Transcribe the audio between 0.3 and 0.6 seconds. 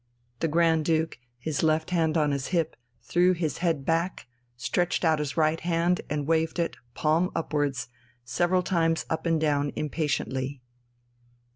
The